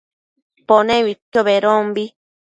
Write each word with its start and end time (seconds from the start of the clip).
Pone 0.67 0.95
uidquio 1.05 1.43
bedombi 1.49 2.05